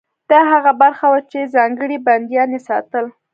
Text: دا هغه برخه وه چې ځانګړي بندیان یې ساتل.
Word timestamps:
دا 0.29 0.39
هغه 0.51 0.71
برخه 0.81 1.05
وه 1.11 1.21
چې 1.31 1.51
ځانګړي 1.55 1.97
بندیان 2.07 2.49
یې 2.55 2.61
ساتل. 2.67 3.05